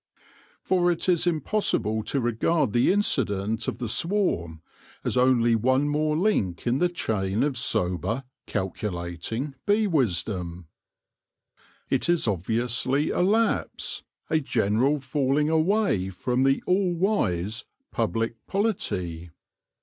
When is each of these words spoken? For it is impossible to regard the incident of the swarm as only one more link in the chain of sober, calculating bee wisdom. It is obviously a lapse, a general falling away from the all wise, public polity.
For 0.63 0.91
it 0.91 1.07
is 1.07 1.27
impossible 1.27 2.01
to 2.05 2.19
regard 2.19 2.73
the 2.73 2.91
incident 2.91 3.67
of 3.67 3.77
the 3.77 3.87
swarm 3.87 4.63
as 5.03 5.15
only 5.15 5.53
one 5.53 5.87
more 5.87 6.17
link 6.17 6.65
in 6.65 6.79
the 6.79 6.89
chain 6.89 7.43
of 7.43 7.55
sober, 7.55 8.23
calculating 8.47 9.53
bee 9.67 9.85
wisdom. 9.85 10.65
It 11.87 12.09
is 12.09 12.27
obviously 12.27 13.11
a 13.11 13.21
lapse, 13.21 14.01
a 14.27 14.39
general 14.39 14.99
falling 15.01 15.51
away 15.51 16.09
from 16.09 16.45
the 16.45 16.63
all 16.65 16.95
wise, 16.95 17.65
public 17.91 18.37
polity. 18.47 19.29